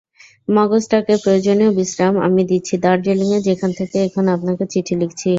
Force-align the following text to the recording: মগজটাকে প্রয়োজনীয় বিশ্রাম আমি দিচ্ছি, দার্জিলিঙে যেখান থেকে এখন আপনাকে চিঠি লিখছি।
মগজটাকে 0.47 1.13
প্রয়োজনীয় 1.23 1.71
বিশ্রাম 1.77 2.13
আমি 2.27 2.41
দিচ্ছি, 2.51 2.73
দার্জিলিঙে 2.83 3.39
যেখান 3.47 3.71
থেকে 3.79 3.97
এখন 4.07 4.25
আপনাকে 4.35 4.63
চিঠি 4.71 4.93
লিখছি। 5.01 5.27